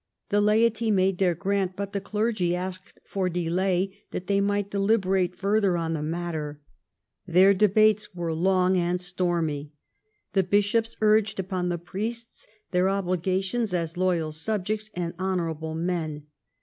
The 0.29 0.41
laity 0.41 0.89
made 0.89 1.19
their 1.19 1.35
grant, 1.35 1.75
but 1.75 1.93
the 1.93 2.01
clergy 2.01 2.55
asked 2.55 2.99
for 3.05 3.29
delay 3.29 3.99
that 4.09 4.25
they 4.25 4.41
might 4.41 4.71
deliberate 4.71 5.35
further 5.35 5.77
on 5.77 5.93
the 5.93 6.01
matter. 6.01 6.59
Their 7.27 7.53
debates 7.53 8.15
were 8.15 8.33
long 8.33 8.75
and 8.77 8.99
stormy. 8.99 9.73
The 10.33 10.41
bishops 10.41 10.95
urged 11.01 11.39
upon 11.39 11.69
the 11.69 11.77
priests 11.77 12.47
their 12.71 12.89
obligations 12.89 13.75
as 13.75 13.95
loyal 13.95 14.31
subjects 14.31 14.89
and 14.95 15.13
honourable 15.19 15.75
men. 15.75 16.25